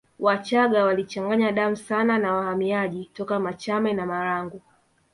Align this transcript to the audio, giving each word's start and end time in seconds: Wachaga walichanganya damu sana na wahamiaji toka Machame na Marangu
Wachaga 0.19 0.85
walichanganya 0.85 1.51
damu 1.51 1.75
sana 1.75 2.17
na 2.17 2.33
wahamiaji 2.33 3.09
toka 3.13 3.39
Machame 3.39 3.93
na 3.93 4.05
Marangu 4.05 4.61